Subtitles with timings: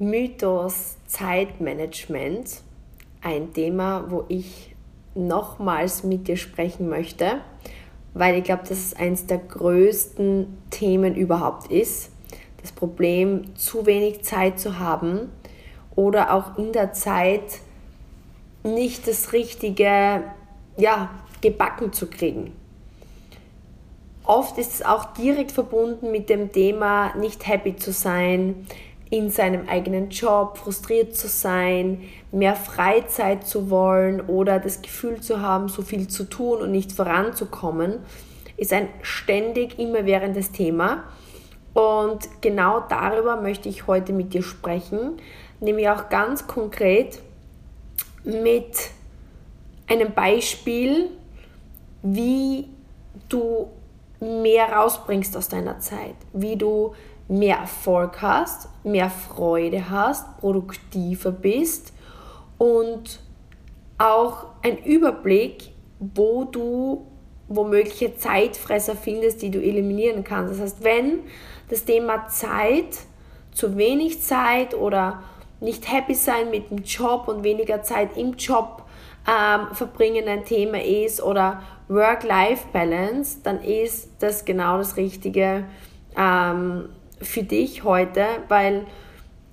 [0.00, 2.62] Mythos Zeitmanagement
[3.20, 4.76] ein Thema, wo ich
[5.16, 7.40] nochmals mit dir sprechen möchte,
[8.14, 12.12] weil ich glaube, dass es eines der größten Themen überhaupt ist.
[12.62, 15.32] Das Problem, zu wenig Zeit zu haben
[15.96, 17.60] oder auch in der Zeit
[18.62, 20.22] nicht das Richtige
[20.76, 21.10] ja,
[21.40, 22.52] gebacken zu kriegen.
[24.22, 28.66] Oft ist es auch direkt verbunden mit dem Thema, nicht happy zu sein,
[29.10, 35.40] in seinem eigenen Job frustriert zu sein, mehr Freizeit zu wollen oder das Gefühl zu
[35.40, 38.00] haben, so viel zu tun und nicht voranzukommen,
[38.56, 41.04] ist ein ständig immerwährendes Thema.
[41.72, 45.12] Und genau darüber möchte ich heute mit dir sprechen,
[45.60, 47.20] nämlich auch ganz konkret
[48.24, 48.90] mit
[49.86, 51.10] einem Beispiel,
[52.02, 52.68] wie
[53.28, 53.68] du
[54.20, 56.94] mehr rausbringst aus deiner Zeit, wie du
[57.28, 61.92] mehr Erfolg hast, mehr Freude hast, produktiver bist
[62.56, 63.20] und
[63.98, 67.06] auch ein Überblick, wo du
[67.48, 70.54] womögliche Zeitfresser findest, die du eliminieren kannst.
[70.54, 71.20] Das heißt, wenn
[71.68, 72.98] das Thema Zeit,
[73.52, 75.22] zu wenig Zeit oder
[75.60, 78.84] nicht happy sein mit dem Job und weniger Zeit im Job
[79.26, 85.64] ähm, verbringen ein Thema ist oder Work-Life-Balance, dann ist das genau das Richtige
[86.16, 86.88] ähm,
[87.20, 88.86] für dich heute, weil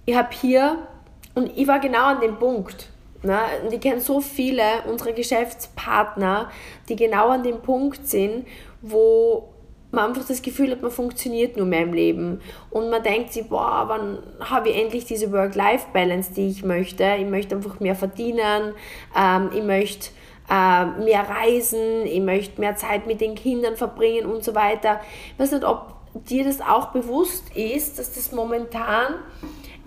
[0.06, 0.88] ich habe hier,
[1.34, 2.90] und ich war genau an dem Punkt,
[3.24, 6.50] ne, und ich kenne so viele unserer Geschäftspartner,
[6.90, 8.46] die genau an dem Punkt sind,
[8.82, 9.50] wo
[9.92, 12.42] man einfach das Gefühl hat, man funktioniert nur mehr im Leben.
[12.70, 17.16] Und man denkt sich, boah, wann habe ich endlich diese Work-Life-Balance, die ich möchte?
[17.18, 18.74] Ich möchte einfach mehr verdienen,
[19.18, 20.10] ähm, ich möchte
[20.50, 25.00] äh, mehr reisen, ich möchte mehr Zeit mit den Kindern verbringen und so weiter.
[25.34, 29.16] Ich weiß nicht, ob dir das auch bewusst ist, dass das momentan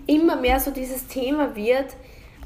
[0.07, 1.95] immer mehr so dieses Thema wird,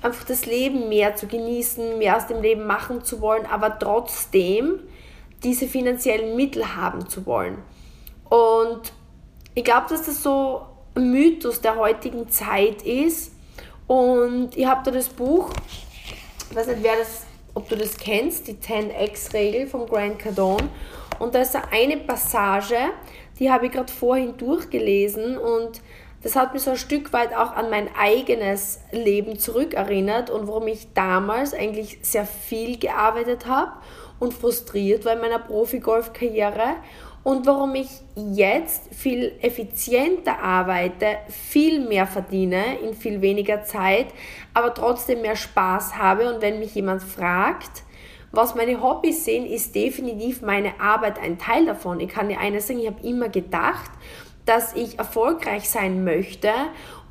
[0.02, 4.80] einfach das Leben mehr zu genießen, mehr aus dem Leben machen zu wollen, aber trotzdem
[5.44, 7.58] diese finanziellen Mittel haben zu wollen.
[8.30, 8.94] Und
[9.56, 10.62] ich glaube, dass das so
[10.96, 13.34] ein Mythos der heutigen Zeit ist.
[13.88, 15.52] Und ich habe da das Buch,
[16.50, 20.70] ich weiß nicht, wer das, ob du das kennst, die 10x-Regel von Grant Cardone.
[21.20, 22.78] Und da ist eine Passage,
[23.44, 25.82] die habe ich gerade vorhin durchgelesen und
[26.22, 30.68] das hat mich so ein Stück weit auch an mein eigenes Leben zurückerinnert und warum
[30.70, 33.74] ich damals eigentlich sehr viel gearbeitet habe
[34.22, 36.76] und frustriert war in meiner Profi-Golf-Karriere
[37.24, 44.08] und warum ich jetzt viel effizienter arbeite, viel mehr verdiene in viel weniger Zeit,
[44.54, 47.84] aber trotzdem mehr Spaß habe und wenn mich jemand fragt,
[48.34, 52.00] was meine Hobbys sind, ist definitiv meine Arbeit ein Teil davon.
[52.00, 53.92] Ich kann dir eines sagen, ich habe immer gedacht,
[54.46, 56.50] dass ich erfolgreich sein möchte,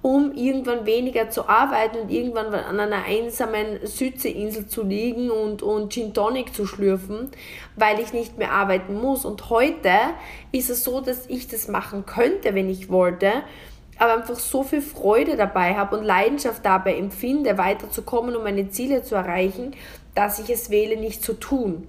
[0.03, 5.93] um irgendwann weniger zu arbeiten und irgendwann an einer einsamen Südseeinsel zu liegen und, und
[5.93, 7.31] Gin Tonic zu schlürfen,
[7.77, 9.25] weil ich nicht mehr arbeiten muss.
[9.25, 9.93] Und heute
[10.51, 13.31] ist es so, dass ich das machen könnte, wenn ich wollte,
[13.99, 19.03] aber einfach so viel Freude dabei habe und Leidenschaft dabei empfinde, weiterzukommen, um meine Ziele
[19.03, 19.75] zu erreichen,
[20.15, 21.89] dass ich es wähle, nicht zu tun.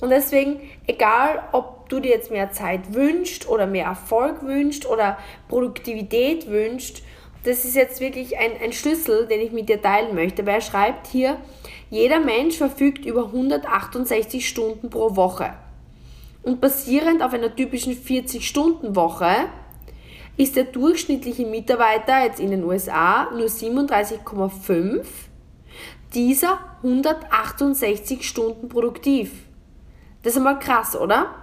[0.00, 5.18] Und deswegen, egal ob du dir jetzt mehr Zeit wünschst oder mehr Erfolg wünschst oder
[5.48, 7.02] Produktivität wünschst,
[7.44, 10.60] das ist jetzt wirklich ein, ein Schlüssel, den ich mit dir teilen möchte, weil er
[10.60, 11.38] schreibt hier,
[11.90, 15.54] jeder Mensch verfügt über 168 Stunden pro Woche.
[16.42, 19.48] Und basierend auf einer typischen 40-Stunden-Woche
[20.38, 25.04] ist der durchschnittliche Mitarbeiter jetzt in den USA nur 37,5
[26.14, 29.32] dieser 168 Stunden produktiv.
[30.22, 31.34] Das ist einmal krass, oder?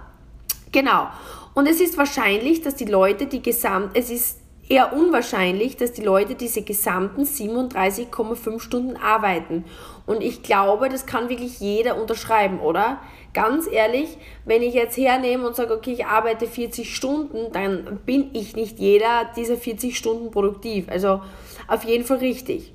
[0.72, 1.08] Genau.
[1.54, 6.02] Und es ist wahrscheinlich, dass die Leute die gesamt, es ist eher unwahrscheinlich, dass die
[6.02, 9.64] Leute diese gesamten 37,5 Stunden arbeiten.
[10.06, 13.00] Und ich glaube, das kann wirklich jeder unterschreiben, oder?
[13.34, 18.30] Ganz ehrlich, wenn ich jetzt hernehme und sage, okay, ich arbeite 40 Stunden, dann bin
[18.32, 20.88] ich nicht jeder dieser 40 Stunden produktiv.
[20.88, 21.20] Also
[21.68, 22.72] auf jeden Fall richtig.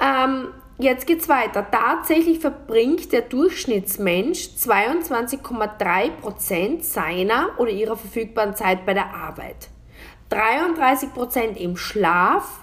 [0.00, 0.48] Ähm,
[0.78, 1.66] Jetzt geht's weiter.
[1.70, 9.68] Tatsächlich verbringt der Durchschnittsmensch 22,3% seiner oder ihrer verfügbaren Zeit bei der Arbeit,
[10.32, 12.60] 33% im Schlaf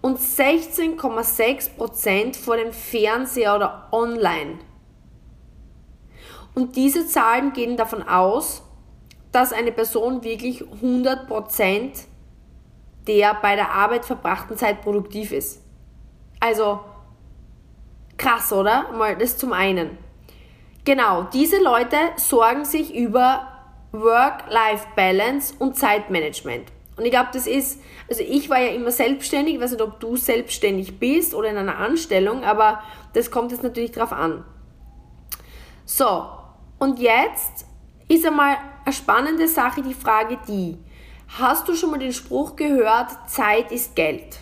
[0.00, 4.60] und 16,6% vor dem Fernseher oder online.
[6.54, 8.62] Und diese Zahlen gehen davon aus,
[9.30, 12.06] dass eine Person wirklich 100%
[13.06, 15.60] der bei der Arbeit verbrachten Zeit produktiv ist.
[16.38, 16.78] Also
[18.22, 18.92] Krass, oder?
[18.92, 19.98] Mal das zum einen.
[20.84, 23.48] Genau, diese Leute sorgen sich über
[23.90, 26.70] Work-Life-Balance und Zeitmanagement.
[26.96, 29.98] Und ich glaube, das ist, also ich war ja immer selbstständig, ich weiß nicht, ob
[29.98, 32.82] du selbstständig bist oder in einer Anstellung, aber
[33.14, 34.44] das kommt jetzt natürlich drauf an.
[35.84, 36.28] So,
[36.78, 37.66] und jetzt
[38.08, 40.76] ist einmal eine spannende Sache die Frage die,
[41.38, 44.40] hast du schon mal den Spruch gehört, Zeit ist Geld?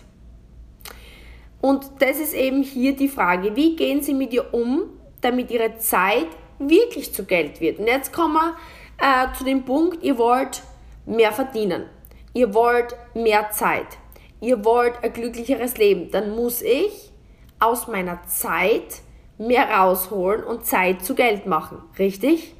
[1.61, 4.83] Und das ist eben hier die Frage, wie gehen Sie mit ihr um,
[5.21, 6.27] damit Ihre Zeit
[6.59, 7.79] wirklich zu Geld wird?
[7.79, 8.55] Und jetzt kommen wir
[8.97, 10.63] äh, zu dem Punkt, ihr wollt
[11.05, 11.85] mehr verdienen.
[12.33, 13.97] Ihr wollt mehr Zeit.
[14.39, 16.11] Ihr wollt ein glücklicheres Leben.
[16.11, 17.11] Dann muss ich
[17.59, 19.01] aus meiner Zeit
[19.37, 21.81] mehr rausholen und Zeit zu Geld machen.
[21.99, 22.55] Richtig?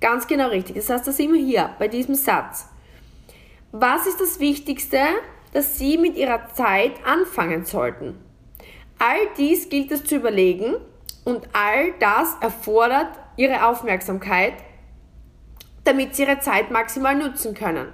[0.00, 0.76] Ganz genau richtig.
[0.76, 2.68] Das heißt, da sind wir hier bei diesem Satz.
[3.72, 5.00] Was ist das Wichtigste,
[5.52, 8.18] das Sie mit Ihrer Zeit anfangen sollten?
[8.98, 10.76] All dies gilt es zu überlegen
[11.24, 14.54] und all das erfordert Ihre Aufmerksamkeit,
[15.84, 17.88] damit Sie Ihre Zeit maximal nutzen können.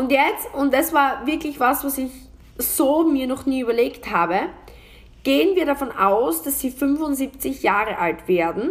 [0.00, 2.10] Und jetzt, und das war wirklich was, was ich
[2.56, 4.48] so mir noch nie überlegt habe,
[5.24, 8.70] gehen wir davon aus, dass Sie 75 Jahre alt werden.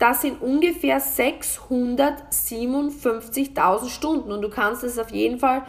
[0.00, 5.62] Das sind ungefähr 657.000 Stunden und du kannst es auf jeden Fall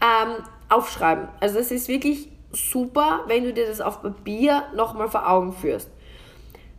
[0.00, 1.28] ähm, aufschreiben.
[1.38, 5.88] Also das ist wirklich super, wenn du dir das auf Papier nochmal vor Augen führst.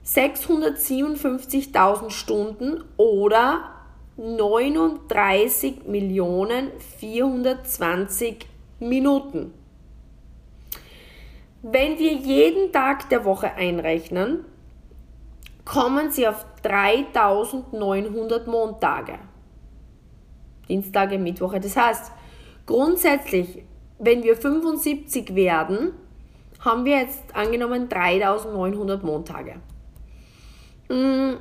[0.06, 3.73] 657.000 Stunden oder
[4.18, 8.46] 39 Millionen 420
[8.80, 9.54] Minuten.
[11.64, 14.46] Wenn wir jeden Tag der Woche einrechnen,
[15.66, 19.18] kommen sie auf 3900 Montage.
[20.70, 21.60] Dienstage, Mittwoche.
[21.60, 22.12] Das heißt,
[22.66, 23.64] grundsätzlich,
[23.98, 25.94] wenn wir 75 werden,
[26.60, 29.56] haben wir jetzt angenommen 3900 Montage.
[30.90, 31.34] Mm,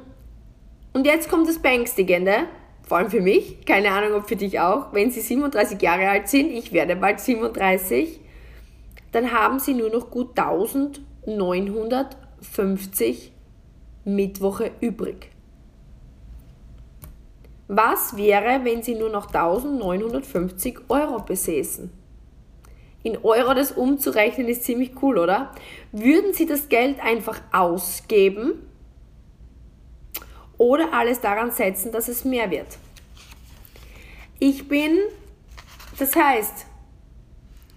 [0.93, 2.47] und jetzt kommt das Beängstigende
[2.93, 6.29] vor allem für mich, keine Ahnung, ob für dich auch, wenn sie 37 Jahre alt
[6.29, 8.21] sind, ich werde bald 37,
[9.13, 13.33] dann haben sie nur noch gut 1950
[14.05, 15.31] Mittwoche übrig.
[17.67, 21.91] Was wäre, wenn sie nur noch 1950 Euro besäßen?
[23.05, 25.53] In Euro das umzurechnen ist ziemlich cool, oder?
[25.93, 28.53] Würden sie das Geld einfach ausgeben
[30.59, 32.77] oder alles daran setzen, dass es mehr wird.
[34.45, 34.99] Ich bin,
[36.01, 36.67] das heißt,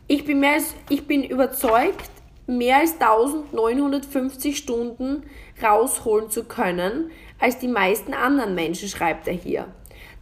[0.07, 2.09] ich bin, mehr als, ich bin überzeugt,
[2.47, 5.29] mehr als 1950 Stunden
[5.61, 9.67] rausholen zu können als die meisten anderen Menschen, schreibt er hier.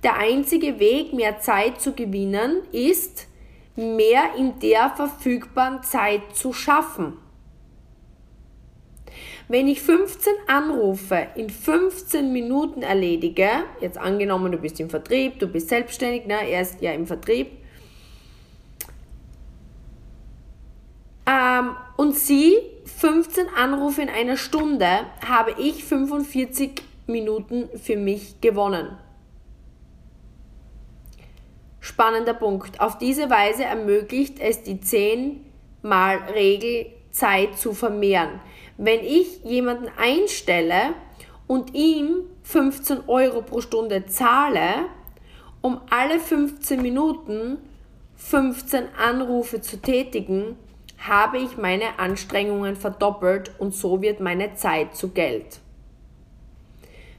[0.04, 3.28] Der einzige Weg, mehr Zeit zu gewinnen, ist,
[3.78, 7.14] mehr in der verfügbaren Zeit zu schaffen.
[9.54, 13.50] Wenn ich 15 Anrufe in 15 Minuten erledige,
[13.82, 17.52] jetzt angenommen, du bist im Vertrieb, du bist selbstständig, ne, er ist ja im Vertrieb,
[21.28, 22.56] ähm, und sie
[22.98, 24.88] 15 Anrufe in einer Stunde,
[25.24, 28.98] habe ich 45 Minuten für mich gewonnen.
[31.80, 32.82] Spannender Punkt.
[32.82, 35.46] Auf diese Weise ermöglicht es die 10
[35.84, 38.42] mal Regel Zeit zu vermehren.
[38.78, 40.96] Wenn ich jemanden einstelle
[41.48, 44.88] und ihm 15 Euro pro Stunde zahle,
[45.62, 47.58] um alle 15 Minuten
[48.18, 50.58] 15 Anrufe zu tätigen,
[50.98, 55.60] habe ich meine Anstrengungen verdoppelt und so wird meine Zeit zu Geld.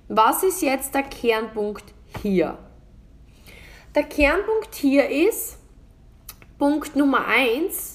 [0.09, 1.85] Was ist jetzt der Kernpunkt
[2.23, 2.59] hier?
[3.95, 5.59] Der Kernpunkt hier ist,
[6.59, 7.94] Punkt Nummer 1,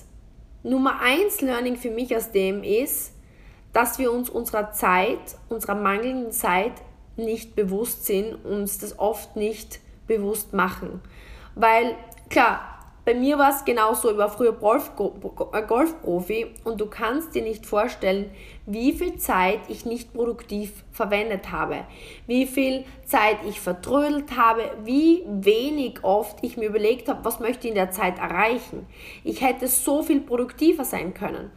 [0.64, 3.14] Nummer 1 Learning für mich aus dem ist,
[3.72, 6.74] dass wir uns unserer Zeit, unserer mangelnden Zeit
[7.16, 11.02] nicht bewusst sind, uns das oft nicht bewusst machen.
[11.56, 11.96] Weil,
[12.30, 14.92] klar, bei mir war es genauso, ich war früher Golf,
[15.54, 18.30] äh, Golfprofi und du kannst dir nicht vorstellen,
[18.72, 21.86] wie viel Zeit ich nicht produktiv verwendet habe,
[22.28, 27.68] wie viel Zeit ich vertrödelt habe, wie wenig oft ich mir überlegt habe, was möchte
[27.68, 28.86] ich in der Zeit erreichen.
[29.24, 31.50] Ich hätte so viel produktiver sein können.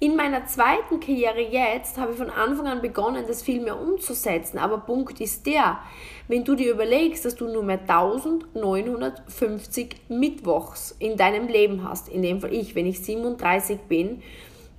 [0.00, 4.56] In meiner zweiten Karriere jetzt habe ich von Anfang an begonnen, das viel mehr umzusetzen.
[4.58, 5.80] Aber Punkt ist der,
[6.28, 12.22] wenn du dir überlegst, dass du nur mehr 1950 Mittwochs in deinem Leben hast, in
[12.22, 14.22] dem Fall ich, wenn ich 37 bin,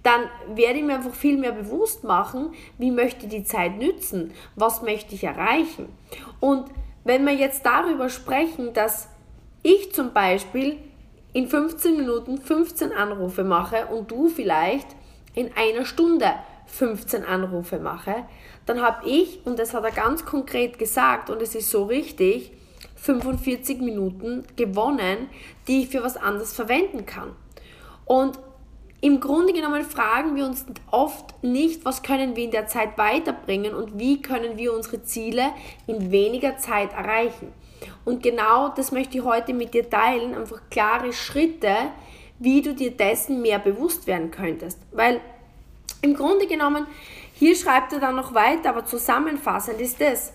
[0.06, 4.34] dann werde ich mir einfach viel mehr bewusst machen, wie möchte ich die Zeit nützen,
[4.56, 5.90] was möchte ich erreichen.
[6.40, 6.66] Und
[7.04, 9.10] wenn wir jetzt darüber sprechen, dass
[9.64, 10.78] ich zum Beispiel
[11.34, 14.88] in 15 Minuten 15 Anrufe mache und du vielleicht
[15.34, 16.34] in einer Stunde
[16.68, 18.26] 15 Anrufe mache,
[18.68, 22.52] dann habe ich, und das hat er ganz konkret gesagt und es ist so richtig,
[22.96, 25.30] 45 Minuten gewonnen,
[25.68, 27.32] die ich für was anderes verwenden kann.
[28.06, 28.40] Und
[29.02, 33.74] im Grunde genommen fragen wir uns oft nicht, was können wir in der Zeit weiterbringen
[33.74, 35.52] und wie können wir unsere Ziele
[35.86, 37.52] in weniger Zeit erreichen.
[38.04, 41.75] Und genau das möchte ich heute mit dir teilen, einfach klare Schritte,
[42.40, 44.80] wie du dir dessen mehr bewusst werden könntest.
[44.92, 45.22] Weil
[46.02, 46.88] im Grunde genommen,
[47.34, 50.34] hier schreibt er dann noch weiter, aber zusammenfassend ist es,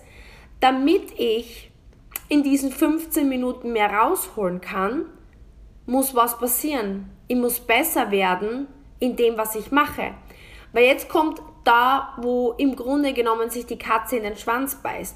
[0.59, 1.71] damit ich
[2.29, 5.05] in diesen 15 Minuten mehr rausholen kann,
[5.85, 7.09] muss was passieren.
[7.27, 8.67] Ich muss besser werden
[8.99, 10.13] in dem, was ich mache.
[10.73, 15.15] Weil jetzt kommt da, wo im Grunde genommen sich die Katze in den Schwanz beißt.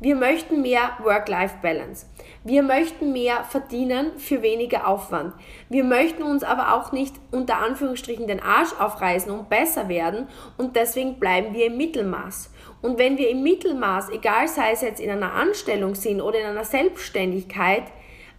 [0.00, 2.06] Wir möchten mehr Work-Life-Balance.
[2.42, 5.32] Wir möchten mehr verdienen für weniger Aufwand.
[5.68, 10.26] Wir möchten uns aber auch nicht unter Anführungsstrichen den Arsch aufreißen und besser werden
[10.58, 12.50] und deswegen bleiben wir im Mittelmaß.
[12.80, 16.46] Und wenn wir im Mittelmaß, egal sei es jetzt in einer Anstellung sind oder in
[16.46, 17.84] einer Selbstständigkeit,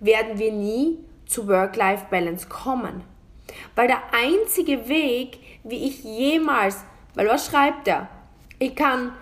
[0.01, 3.03] werden wir nie zu Work-Life-Balance kommen.
[3.75, 6.83] Weil der einzige Weg, wie ich jemals,
[7.15, 8.09] weil was schreibt er?
[8.59, 9.13] Ich kann,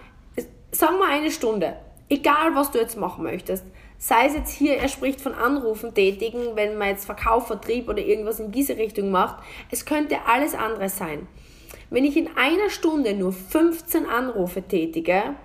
[0.72, 1.76] sagen wir eine Stunde,
[2.10, 3.66] egal was du jetzt machen möchtest,
[3.98, 8.00] sei es jetzt hier, er spricht von Anrufen tätigen, wenn man jetzt Verkauf, Vertrieb oder
[8.00, 11.28] irgendwas in diese Richtung macht, es könnte alles andere sein.
[11.90, 15.36] Wenn ich in einer Stunde nur 15 Anrufe tätige,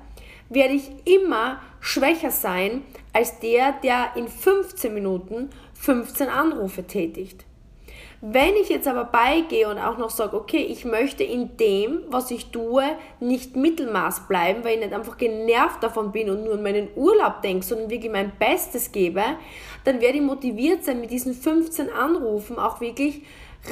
[0.48, 2.82] werde ich immer schwächer sein
[3.12, 5.50] als der, der in 15 Minuten
[5.86, 7.44] 15 Anrufe tätigt.
[8.20, 12.32] Wenn ich jetzt aber beigehe und auch noch sage, okay, ich möchte in dem, was
[12.32, 12.82] ich tue,
[13.20, 17.40] nicht Mittelmaß bleiben, weil ich nicht einfach genervt davon bin und nur an meinen Urlaub
[17.42, 19.22] denke, sondern wirklich mein Bestes gebe,
[19.84, 23.22] dann werde ich motiviert sein, mit diesen 15 Anrufen auch wirklich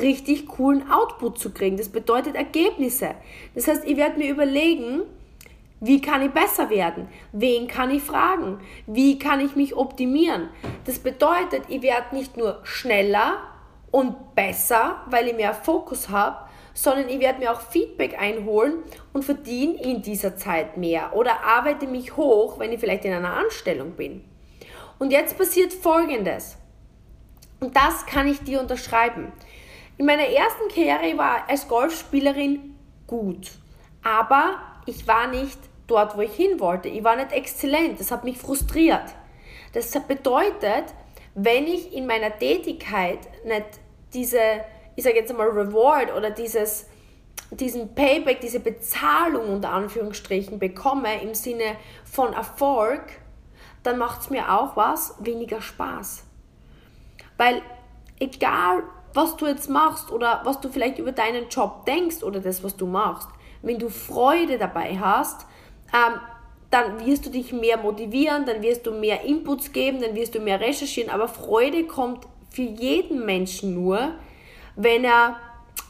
[0.01, 1.77] richtig coolen Output zu kriegen.
[1.77, 3.17] Das bedeutet Ergebnisse.
[3.57, 5.03] Das heißt, ich werde mir überlegen,
[5.85, 7.09] wie kann ich besser werden?
[7.33, 8.59] Wen kann ich fragen?
[8.87, 10.49] Wie kann ich mich optimieren?
[10.87, 13.37] Das bedeutet, ich werde nicht nur schneller
[13.91, 18.79] und besser, weil ich mehr Fokus habe, sondern ich werde mir auch Feedback einholen
[19.13, 23.35] und verdiene in dieser Zeit mehr oder arbeite mich hoch, wenn ich vielleicht in einer
[23.35, 24.25] Anstellung bin.
[24.99, 26.57] Und jetzt passiert Folgendes.
[27.61, 29.33] Und das kann ich dir unterschreiben.
[29.99, 32.75] In meiner ersten Karriere war als Golfspielerin
[33.07, 33.51] gut,
[34.03, 36.89] aber ich war nicht dort, wo ich hin wollte.
[36.89, 39.15] Ich war nicht exzellent, das hat mich frustriert.
[39.73, 40.95] Das bedeutet,
[41.35, 43.67] wenn ich in meiner Tätigkeit nicht
[44.13, 44.39] diese,
[44.97, 46.87] ich sage jetzt einmal Reward oder dieses,
[47.51, 53.03] diesen Payback, diese Bezahlung unter Anführungsstrichen bekomme im Sinne von Erfolg,
[53.83, 56.25] dann macht es mir auch was weniger Spaß.
[57.37, 57.63] Weil
[58.19, 62.65] egal, was du jetzt machst oder was du vielleicht über deinen Job denkst oder das,
[62.65, 63.29] was du machst,
[63.63, 65.47] wenn du Freude dabei hast,
[65.95, 66.21] ähm,
[66.71, 70.41] dann wirst du dich mehr motivieren, dann wirst du mehr Inputs geben, dann wirst du
[70.41, 74.15] mehr recherchieren, aber Freude kommt für jeden Menschen nur,
[74.75, 75.37] wenn er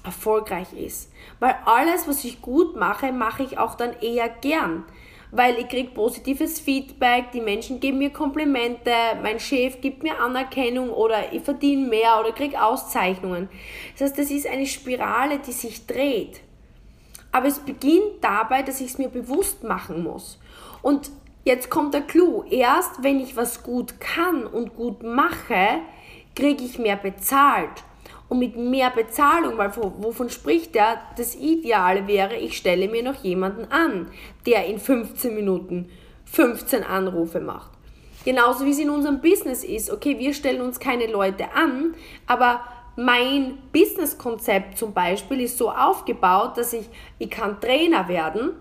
[0.05, 1.11] erfolgreich ist.
[1.41, 4.85] Weil alles, was ich gut mache, mache ich auch dann eher gern.
[5.31, 8.93] Weil ich kriege positives Feedback, die Menschen geben mir Komplimente,
[9.23, 13.49] mein Chef gibt mir Anerkennung oder ich verdiene mehr oder kriege Auszeichnungen.
[13.95, 16.41] Das heißt, das ist eine Spirale, die sich dreht.
[17.35, 20.39] Aber es beginnt dabei, dass ich es mir bewusst machen muss.
[20.83, 21.11] Und
[21.45, 22.45] jetzt kommt der Clou.
[22.49, 25.81] Erst wenn ich was gut kann und gut mache,
[26.37, 27.83] kriege ich mehr bezahlt.
[28.29, 31.01] Und mit mehr Bezahlung, weil wovon spricht er?
[31.17, 34.13] Das Ideale wäre, ich stelle mir noch jemanden an,
[34.47, 35.91] der in 15 Minuten
[36.27, 37.73] 15 Anrufe macht.
[38.25, 39.91] Genauso wie es in unserem Business ist.
[39.91, 41.97] Okay, wir stellen uns keine Leute an,
[42.29, 42.61] aber
[42.97, 48.53] mein Businesskonzept zum Beispiel ist so aufgebaut, dass ich, ich kann Trainer werden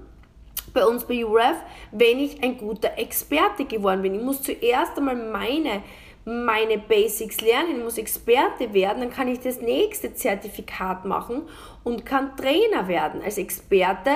[0.73, 1.57] bei uns bei UREF,
[1.91, 4.15] wenn ich ein guter Experte geworden bin.
[4.15, 5.83] Ich muss zuerst einmal meine,
[6.25, 11.43] meine Basics lernen, ich muss Experte werden, dann kann ich das nächste Zertifikat machen
[11.83, 13.21] und kann Trainer werden.
[13.23, 14.11] Als Experte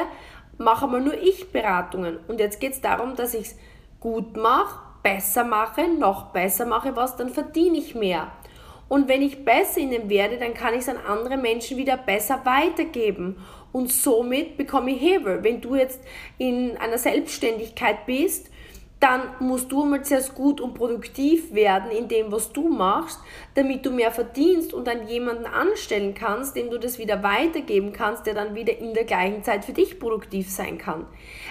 [0.57, 2.17] mache mal nur ich Beratungen.
[2.27, 3.55] Und jetzt geht es darum, dass ich es
[3.99, 8.31] gut mache, besser mache, noch besser mache was, dann verdiene ich mehr.
[8.89, 11.97] Und wenn ich besser in dem werde, dann kann ich es an andere Menschen wieder
[11.97, 13.37] besser weitergeben.
[13.71, 15.43] Und somit bekomme ich Hebel.
[15.43, 16.01] Wenn du jetzt
[16.37, 18.49] in einer Selbstständigkeit bist
[18.99, 23.19] dann musst du mal zuerst gut und produktiv werden in dem, was du machst,
[23.53, 28.25] damit du mehr verdienst und dann jemanden anstellen kannst, dem du das wieder weitergeben kannst,
[28.25, 31.05] der dann wieder in der gleichen Zeit für dich produktiv sein kann.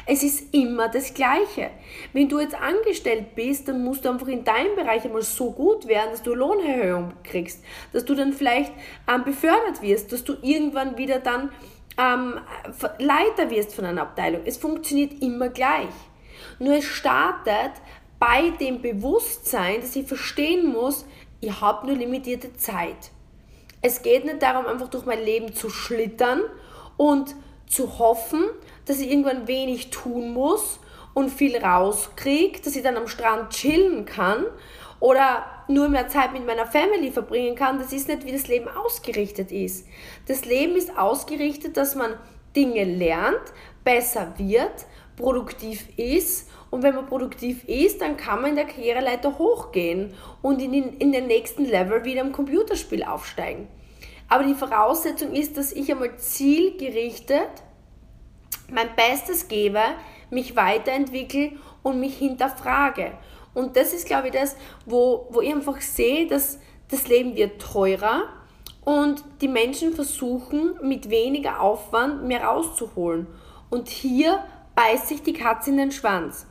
[0.07, 1.71] Es ist immer das Gleiche.
[2.13, 5.87] Wenn du jetzt angestellt bist, dann musst du einfach in deinem Bereich einmal so gut
[5.87, 7.63] werden, dass du Lohnerhöhung kriegst,
[7.93, 8.73] dass du dann vielleicht
[9.13, 11.51] ähm, befördert wirst, dass du irgendwann wieder dann
[11.99, 12.35] ähm,
[12.99, 14.43] Leiter wirst von einer Abteilung.
[14.45, 15.89] Es funktioniert immer gleich.
[16.59, 17.73] Nur es startet
[18.19, 21.05] bei dem Bewusstsein, dass ich verstehen muss,
[21.41, 23.11] ich habe nur limitierte Zeit.
[23.83, 26.41] Es geht nicht darum, einfach durch mein Leben zu schlittern
[26.97, 27.35] und
[27.69, 28.45] zu hoffen,
[28.87, 30.81] dass ich irgendwann wenig tun muss
[31.15, 34.47] und viel rauskriege, dass ich dann am Strand chillen kann
[34.99, 37.79] oder nur mehr Zeit mit meiner Family verbringen kann.
[37.79, 39.87] Das ist nicht, wie das Leben ausgerichtet ist.
[40.27, 42.15] Das Leben ist ausgerichtet, dass man
[42.55, 43.53] Dinge lernt,
[43.85, 44.87] besser wird,
[45.17, 50.61] produktiv ist und wenn man produktiv ist, dann kann man in der Karriereleiter hochgehen und
[50.61, 53.69] in den, in den nächsten Level wieder im Computerspiel aufsteigen.
[54.29, 57.49] Aber die Voraussetzung ist, dass ich einmal zielgerichtet
[58.71, 59.81] mein Bestes gebe,
[60.31, 63.13] mich weiterentwickle und mich hinterfrage.
[63.55, 66.59] Und das ist, glaube ich, das, wo, wo ich einfach sehe, dass
[66.89, 68.25] das Leben wird teurer
[68.85, 73.27] und die Menschen versuchen, mit weniger Aufwand mehr rauszuholen.
[73.71, 74.45] Und hier
[74.75, 76.47] beißt sich die Katze in den Schwanz.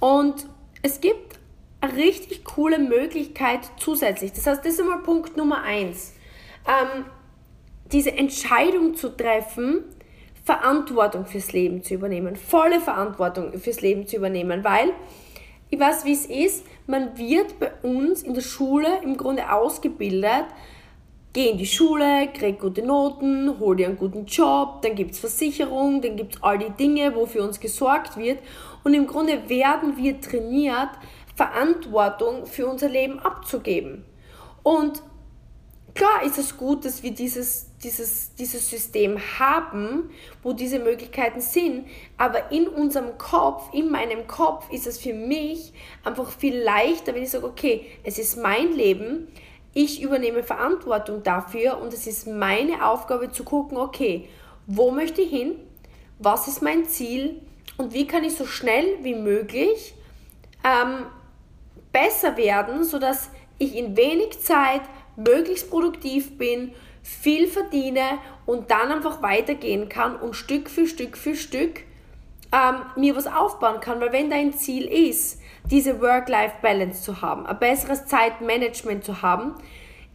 [0.00, 0.46] Und
[0.82, 1.38] es gibt
[1.80, 4.32] eine richtig coole Möglichkeit zusätzlich.
[4.32, 6.14] Das heißt, das ist einmal Punkt Nummer eins.
[6.66, 7.04] Ähm,
[7.92, 9.84] diese Entscheidung zu treffen,
[10.44, 14.92] Verantwortung fürs Leben zu übernehmen, volle Verantwortung fürs Leben zu übernehmen, weil
[15.70, 20.46] ich weiß, wie es ist, man wird bei uns in der Schule im Grunde ausgebildet,
[21.34, 25.18] geh in die Schule, krieg gute Noten, hol dir einen guten Job, dann gibt es
[25.18, 28.38] Versicherung, dann gibt es all die Dinge, wo für uns gesorgt wird.
[28.84, 30.90] Und im Grunde werden wir trainiert,
[31.36, 34.04] Verantwortung für unser Leben abzugeben.
[34.62, 35.02] Und
[35.94, 40.10] klar ist es gut, dass wir dieses, dieses, dieses System haben,
[40.42, 45.72] wo diese Möglichkeiten sind, aber in unserem Kopf, in meinem Kopf ist es für mich
[46.04, 49.28] einfach viel leichter, wenn ich sage, okay, es ist mein Leben,
[49.74, 54.28] ich übernehme Verantwortung dafür und es ist meine Aufgabe zu gucken, okay,
[54.66, 55.54] wo möchte ich hin,
[56.18, 57.42] was ist mein Ziel
[57.78, 59.94] und wie kann ich so schnell wie möglich
[60.64, 61.06] ähm,
[61.92, 64.82] besser werden, sodass ich in wenig Zeit
[65.16, 71.34] möglichst produktiv bin, viel verdiene und dann einfach weitergehen kann und Stück für Stück für
[71.34, 71.80] Stück
[72.52, 74.00] ähm, mir was aufbauen kann.
[74.00, 79.54] Weil wenn dein Ziel ist, diese Work-Life-Balance zu haben, ein besseres Zeitmanagement zu haben,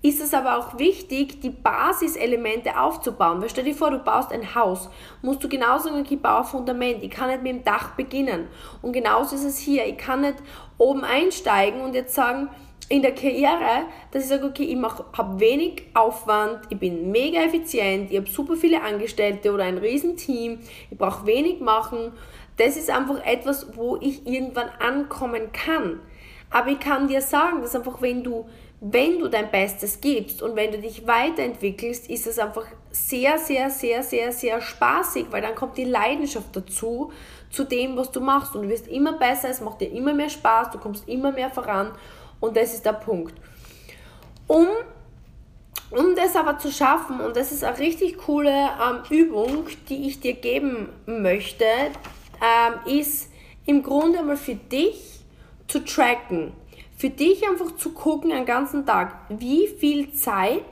[0.04, 3.42] ist es aber auch wichtig, die Basiselemente aufzubauen.
[3.42, 4.90] Weil stell dir vor, du baust ein Haus,
[5.22, 8.50] musst du genauso sagen, ich baue ein Fundament, ich kann nicht mit dem Dach beginnen.
[8.82, 10.36] Und genauso ist es hier, ich kann nicht
[10.78, 12.50] oben einsteigen und jetzt sagen,
[12.90, 14.78] in der Karriere, dass ich sage, okay, ich
[15.18, 20.60] habe wenig Aufwand, ich bin mega effizient, ich habe super viele Angestellte oder ein Riesenteam,
[20.92, 22.12] ich brauche wenig machen.
[22.58, 26.02] Das ist einfach etwas, wo ich irgendwann ankommen kann.
[26.50, 28.46] Aber ich kann dir sagen, dass einfach, wenn du,
[28.86, 33.70] wenn du dein Bestes gibst und wenn du dich weiterentwickelst, ist es einfach sehr, sehr,
[33.70, 37.10] sehr, sehr, sehr spaßig, weil dann kommt die Leidenschaft dazu,
[37.50, 38.54] zu dem, was du machst.
[38.56, 41.50] Und du wirst immer besser, es macht dir immer mehr Spaß, du kommst immer mehr
[41.50, 41.92] voran.
[42.42, 43.34] Und das ist der Punkt.
[44.48, 44.68] Um,
[45.90, 50.20] um das aber zu schaffen, und das ist eine richtig coole ähm, Übung, die ich
[50.20, 53.32] dir geben möchte, ähm, ist
[53.66, 55.22] im Grunde mal für dich
[55.70, 56.52] zu tracken.
[57.04, 60.64] Für dich einfach zu gucken einen ganzen Tag, wie viel Zeit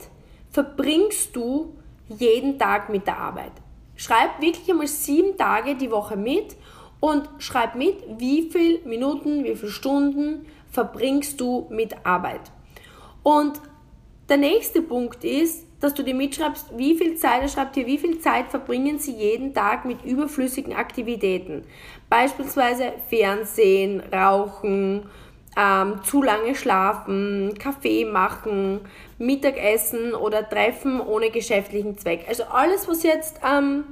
[0.50, 1.76] verbringst du
[2.08, 3.52] jeden Tag mit der Arbeit.
[3.96, 6.56] Schreib wirklich einmal sieben Tage die Woche mit
[7.00, 12.50] und schreib mit, wie viele Minuten, wie viele Stunden verbringst du mit Arbeit.
[13.22, 13.60] Und
[14.30, 17.98] der nächste Punkt ist, dass du dir mitschreibst, wie viel Zeit, er schreibt hier, wie
[17.98, 21.64] viel Zeit verbringen sie jeden Tag mit überflüssigen Aktivitäten.
[22.08, 25.10] Beispielsweise Fernsehen, Rauchen,
[25.56, 28.80] ähm, zu lange schlafen, Kaffee machen,
[29.18, 32.24] Mittagessen oder Treffen ohne geschäftlichen Zweck.
[32.28, 33.84] Also alles, was jetzt ähm,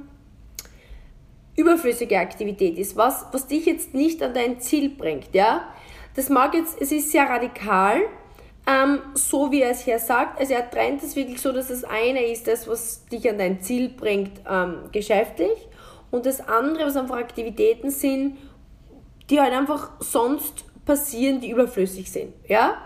[1.55, 5.67] überflüssige Aktivität ist, was, was dich jetzt nicht an dein Ziel bringt, ja.
[6.15, 8.01] Das mag jetzt, es ist sehr radikal,
[8.67, 10.39] ähm, so wie er es hier sagt.
[10.39, 13.61] Also er trennt es wirklich so, dass das eine ist das, was dich an dein
[13.61, 15.69] Ziel bringt, ähm, geschäftlich.
[16.09, 18.37] Und das andere, was einfach Aktivitäten sind,
[19.29, 22.33] die halt einfach sonst passieren, die überflüssig sind.
[22.47, 22.77] Ja?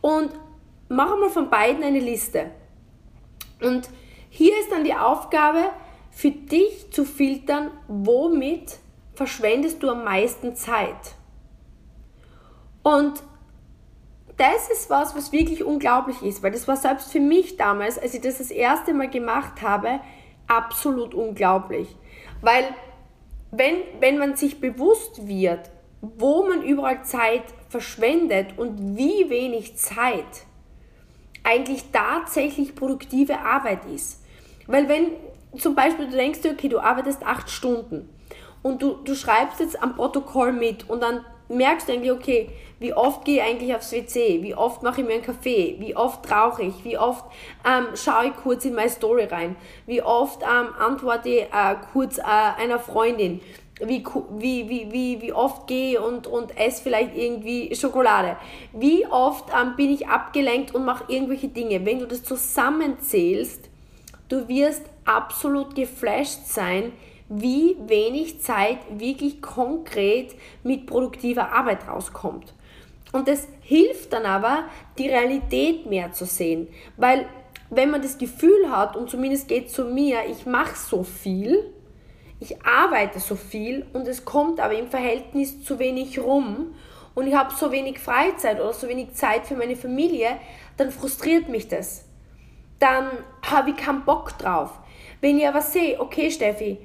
[0.00, 0.30] Und
[0.88, 2.50] mach mal von beiden eine Liste.
[3.60, 3.88] Und
[4.30, 5.70] hier ist dann die Aufgabe,
[6.10, 8.78] für dich zu filtern, womit
[9.14, 11.14] verschwendest du am meisten Zeit.
[12.82, 13.22] Und
[14.36, 18.14] das ist was, was wirklich unglaublich ist, weil das war selbst für mich damals, als
[18.14, 20.00] ich das das erste Mal gemacht habe,
[20.48, 21.94] absolut unglaublich.
[22.40, 22.64] Weil
[23.50, 30.46] wenn, wenn man sich bewusst wird, wo man überall Zeit verschwendet und wie wenig Zeit
[31.44, 34.22] eigentlich tatsächlich produktive Arbeit ist.
[34.66, 35.12] Weil wenn
[35.58, 38.08] zum Beispiel du denkst, okay, du arbeitest acht Stunden
[38.62, 42.92] und du, du schreibst jetzt am Protokoll mit und dann merkst du eigentlich, okay, wie
[42.92, 44.42] oft gehe ich eigentlich aufs WC?
[44.42, 45.76] Wie oft mache ich mir einen Kaffee?
[45.80, 46.84] Wie oft rauche ich?
[46.84, 47.24] Wie oft
[47.66, 49.56] ähm, schaue ich kurz in meine Story rein?
[49.86, 53.40] Wie oft ähm, antworte ich äh, kurz äh, einer Freundin?
[53.80, 54.04] Wie,
[54.38, 58.36] wie, wie, wie, oft gehe und, und esse vielleicht irgendwie Schokolade?
[58.72, 61.84] Wie oft ähm, bin ich abgelenkt und mache irgendwelche Dinge?
[61.84, 63.68] Wenn du das zusammenzählst,
[64.28, 66.92] du wirst absolut geflasht sein,
[67.28, 72.54] wie wenig Zeit wirklich konkret mit produktiver Arbeit rauskommt.
[73.12, 74.64] Und das hilft dann aber,
[74.98, 76.68] die Realität mehr zu sehen.
[76.96, 77.26] Weil
[77.70, 81.72] wenn man das Gefühl hat, und zumindest geht es zu mir, ich mache so viel,
[82.40, 86.74] ich arbeite so viel und es kommt aber im Verhältnis zu wenig rum
[87.14, 90.38] und ich habe so wenig Freizeit oder so wenig Zeit für meine Familie,
[90.76, 92.04] dann frustriert mich das.
[92.78, 93.08] Dann
[93.42, 94.70] habe ich keinen Bock drauf.
[95.20, 96.78] Wenn ich aber sehe, okay Steffi,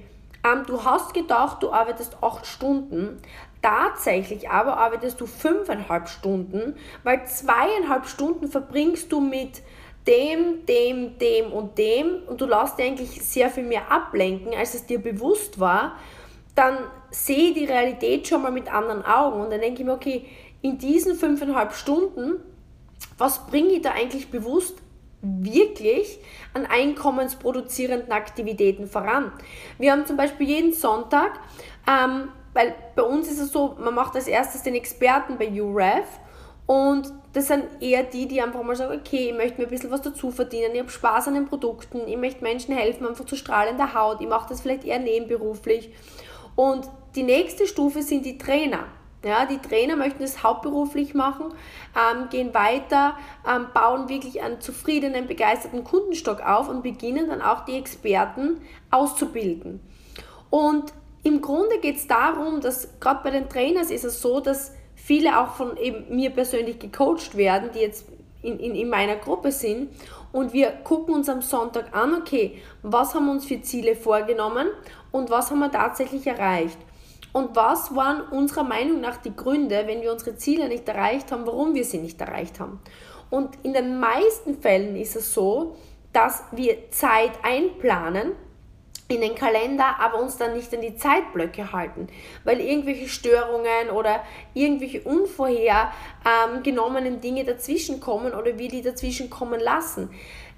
[0.44, 3.22] ähm, du hast gedacht, du arbeitest acht Stunden,
[3.63, 9.62] Tatsächlich aber arbeitest du fünfeinhalb Stunden, weil zweieinhalb Stunden verbringst du mit
[10.08, 14.74] dem, dem, dem und dem und du lässt dir eigentlich sehr viel mehr ablenken, als
[14.74, 15.98] es dir bewusst war,
[16.56, 16.78] dann
[17.10, 20.26] sehe die Realität schon mal mit anderen Augen und dann denke ich mir, okay,
[20.62, 22.39] in diesen fünfeinhalb Stunden,
[23.18, 24.78] was bringe ich da eigentlich bewusst
[25.22, 26.20] wirklich
[26.54, 29.32] an einkommensproduzierenden Aktivitäten voran?
[29.78, 31.39] Wir haben zum Beispiel jeden Sonntag
[31.88, 36.06] ähm, weil bei uns ist es so, man macht als erstes den Experten bei UREF
[36.66, 39.91] und das sind eher die, die einfach mal sagen, okay, ich möchte mir ein bisschen
[39.91, 43.36] was dazu verdienen, ich habe Spaß an den Produkten, ich möchte Menschen helfen, einfach zu
[43.36, 45.91] strahlender Haut, ich mache das vielleicht eher nebenberuflich.
[46.56, 48.86] Und die nächste Stufe sind die Trainer.
[49.26, 51.46] Ja, die Trainer möchten das hauptberuflich machen,
[51.96, 53.17] ähm, gehen weiter,
[53.50, 58.60] ähm, bauen wirklich einen zufriedenen, begeisterten Kundenstock auf und beginnen dann auch die Experten
[58.91, 59.80] auszubilden.
[60.50, 60.93] Und
[61.24, 65.38] im Grunde geht es darum, dass gerade bei den Trainers ist es so, dass viele
[65.38, 68.06] auch von eben mir persönlich gecoacht werden, die jetzt
[68.42, 69.89] in, in, in meiner Gruppe sind.
[70.32, 74.68] Und wir gucken uns am Sonntag an, okay, was haben wir uns für Ziele vorgenommen
[75.12, 76.78] und was haben wir tatsächlich erreicht.
[77.34, 81.46] Und was waren unserer Meinung nach die Gründe, wenn wir unsere Ziele nicht erreicht haben,
[81.46, 82.80] warum wir sie nicht erreicht haben.
[83.30, 85.76] Und in den meisten Fällen ist es so,
[86.13, 88.34] dass wir Zeit einplanen,
[89.08, 92.08] in den Kalender, aber uns dann nicht an die Zeitblöcke halten,
[92.44, 100.10] weil irgendwelche Störungen oder irgendwelche unvorhergenommenen Dinge dazwischen kommen oder wir die dazwischen kommen lassen.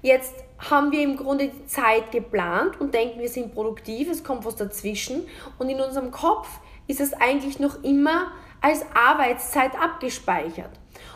[0.02, 4.44] Jetzt haben wir im Grunde die Zeit geplant und denken, wir sind produktiv, es kommt
[4.44, 5.26] was dazwischen
[5.58, 6.48] und in unserem Kopf
[6.86, 10.70] ist es eigentlich noch immer als Arbeitszeit abgespeichert.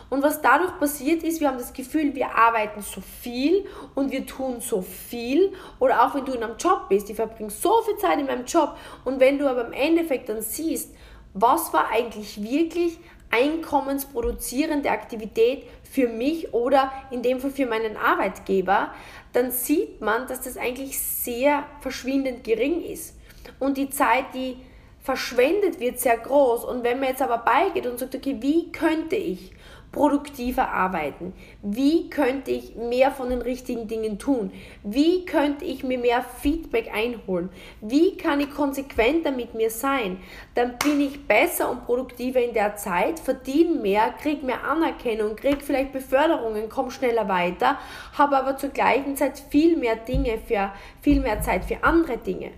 [0.09, 3.65] Und was dadurch passiert ist, wir haben das Gefühl, wir arbeiten so viel
[3.95, 5.53] und wir tun so viel.
[5.79, 8.45] Oder auch wenn du in einem Job bist, ich verbringe so viel Zeit in meinem
[8.45, 8.75] Job.
[9.05, 10.93] Und wenn du aber im Endeffekt dann siehst,
[11.33, 12.97] was war eigentlich wirklich
[13.31, 18.93] einkommensproduzierende Aktivität für mich oder in dem Fall für meinen Arbeitgeber,
[19.33, 23.15] dann sieht man, dass das eigentlich sehr verschwindend gering ist.
[23.59, 24.57] Und die Zeit, die
[25.01, 26.65] verschwendet wird, sehr groß.
[26.65, 29.51] Und wenn man jetzt aber beigeht und sagt, okay, wie könnte ich
[29.91, 31.33] produktiver arbeiten?
[31.61, 34.51] Wie könnte ich mehr von den richtigen Dingen tun?
[34.83, 37.49] Wie könnte ich mir mehr Feedback einholen?
[37.81, 40.17] Wie kann ich konsequenter mit mir sein?
[40.55, 45.59] Dann bin ich besser und produktiver in der Zeit, verdiene mehr, kriege mehr Anerkennung, kriege
[45.59, 47.77] vielleicht Beförderungen, komme schneller weiter,
[48.17, 52.51] habe aber zur gleichen Zeit viel mehr Dinge für, viel mehr Zeit für andere Dinge.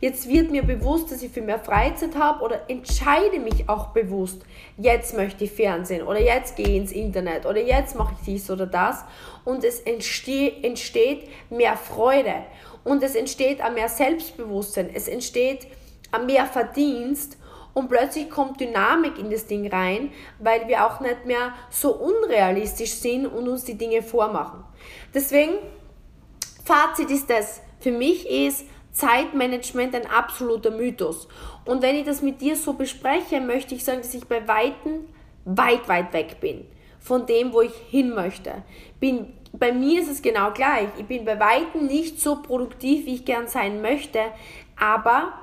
[0.00, 4.42] Jetzt wird mir bewusst, dass ich viel mehr Freizeit habe oder entscheide mich auch bewusst,
[4.76, 8.50] jetzt möchte ich Fernsehen oder jetzt gehe ich ins Internet oder jetzt mache ich dies
[8.50, 9.04] oder das.
[9.44, 12.34] Und es entsteht, mehr Freude.
[12.84, 15.66] Und es entsteht ein mehr Selbstbewusstsein, es entsteht
[16.12, 17.38] ein mehr Verdienst.
[17.72, 22.92] Und plötzlich kommt Dynamik in das Ding rein, weil wir auch nicht mehr so unrealistisch
[22.92, 24.64] sind und uns die Dinge vormachen.
[25.12, 25.58] Deswegen,
[26.64, 28.64] Fazit ist das, für mich ist,
[28.96, 31.28] Zeitmanagement ein absoluter Mythos.
[31.66, 35.04] Und wenn ich das mit dir so bespreche, möchte ich sagen, dass ich bei Weitem
[35.44, 36.64] weit, weit weg bin
[36.98, 38.64] von dem, wo ich hin möchte.
[38.98, 40.88] Bin, bei mir ist es genau gleich.
[40.98, 44.20] Ich bin bei Weitem nicht so produktiv, wie ich gern sein möchte,
[44.76, 45.34] aber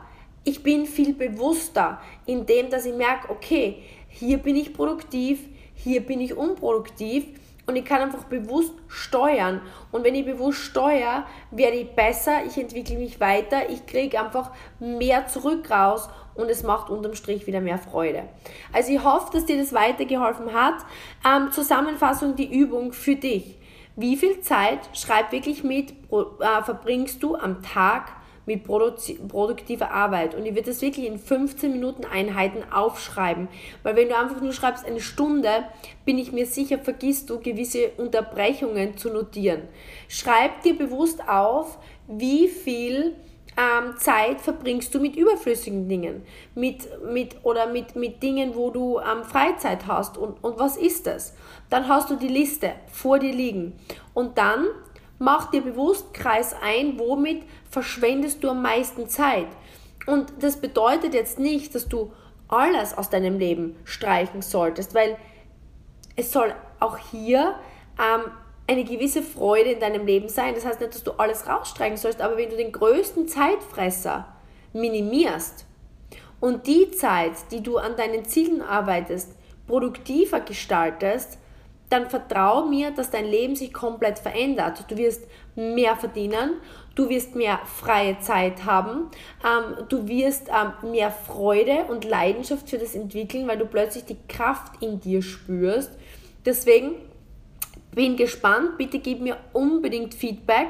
[0.44, 5.40] ich bin viel bewusster in dem, dass ich merke, okay, hier bin ich produktiv,
[5.76, 7.26] hier bin ich unproduktiv
[7.66, 9.62] und ich kann einfach bewusst steuern.
[9.92, 14.52] Und wenn ich bewusst steuere, werde ich besser, ich entwickle mich weiter, ich kriege einfach
[14.80, 18.24] mehr zurück raus und es macht unterm Strich wieder mehr Freude.
[18.74, 20.76] Also ich hoffe, dass dir das weitergeholfen hat.
[21.26, 23.58] Ähm, Zusammenfassung, die Übung für dich.
[23.96, 28.12] Wie viel Zeit, schreib wirklich mit, äh, verbringst du am Tag
[28.46, 30.36] mit produktiver Arbeit.
[30.36, 33.48] Und ich würde das wirklich in 15 Minuten Einheiten aufschreiben.
[33.84, 35.50] Weil wenn du einfach nur schreibst eine Stunde,
[36.06, 39.64] bin ich mir sicher, vergisst du gewisse Unterbrechungen zu notieren.
[40.08, 41.78] Schreib dir bewusst auf,
[42.08, 43.16] wie viel
[43.58, 46.24] ähm, Zeit verbringst du mit überflüssigen Dingen,
[46.56, 51.08] mit, mit, oder mit, mit Dingen, wo du ähm, Freizeit hast und, und was ist
[51.08, 51.36] das?
[51.70, 53.74] Dann hast du die Liste vor dir liegen
[54.14, 54.68] und dann
[55.24, 59.48] mach dir bewusst, kreis ein, womit verschwendest du am meisten Zeit.
[60.06, 62.12] Und das bedeutet jetzt nicht, dass du
[62.50, 65.18] alles aus deinem Leben streichen solltest, weil
[66.18, 67.56] es soll auch hier
[67.98, 68.32] ähm,
[68.68, 70.56] eine gewisse Freude in deinem Leben sein.
[70.56, 74.28] Das heißt nicht, dass du alles rausstreichen sollst, aber wenn du den größten Zeitfresser
[74.74, 75.66] minimierst
[76.42, 79.32] und die Zeit, die du an deinen Zielen arbeitest,
[79.68, 81.38] produktiver gestaltest,
[81.94, 84.84] dann vertrau mir, dass dein Leben sich komplett verändert.
[84.90, 86.56] Du wirst mehr verdienen,
[86.96, 89.12] du wirst mehr freie Zeit haben,
[89.46, 94.18] ähm, du wirst ähm, mehr Freude und Leidenschaft für das entwickeln, weil du plötzlich die
[94.28, 95.92] Kraft in dir spürst.
[96.46, 96.96] Deswegen
[97.94, 100.70] bin gespannt, bitte gib mir unbedingt Feedback,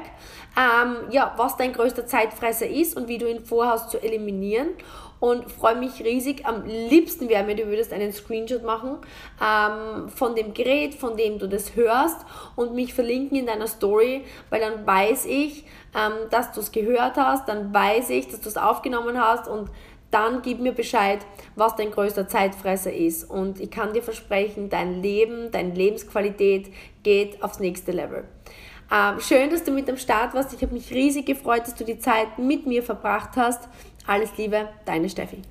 [0.56, 4.68] ähm, ja, was dein größter Zeitfresser ist und wie du ihn vorhast zu eliminieren.
[5.24, 6.44] Und freue mich riesig.
[6.44, 8.98] Am liebsten wäre mir, du würdest einen Screenshot machen
[9.42, 12.18] ähm, von dem Gerät, von dem du das hörst
[12.56, 15.64] und mich verlinken in deiner Story, weil dann weiß ich,
[15.96, 19.70] ähm, dass du es gehört hast, dann weiß ich, dass du es aufgenommen hast und
[20.10, 21.20] dann gib mir Bescheid,
[21.56, 23.24] was dein größter Zeitfresser ist.
[23.24, 26.70] Und ich kann dir versprechen, dein Leben, deine Lebensqualität
[27.02, 28.24] geht aufs nächste Level.
[28.92, 30.52] Ähm, schön, dass du mit am Start warst.
[30.52, 33.68] Ich habe mich riesig gefreut, dass du die Zeit mit mir verbracht hast.
[34.06, 35.42] Alles Liebe, deine Steffi.